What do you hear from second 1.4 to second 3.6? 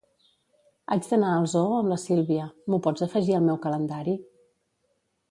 Zoo amb la Sílvia; m'ho pots afegir al meu